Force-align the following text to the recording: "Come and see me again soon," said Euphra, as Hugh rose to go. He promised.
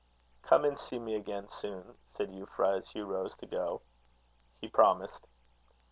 "Come 0.41 0.65
and 0.65 0.79
see 0.79 0.97
me 0.97 1.13
again 1.13 1.47
soon," 1.47 1.93
said 2.15 2.31
Euphra, 2.31 2.77
as 2.79 2.89
Hugh 2.89 3.05
rose 3.05 3.35
to 3.35 3.45
go. 3.45 3.83
He 4.59 4.67
promised. 4.67 5.27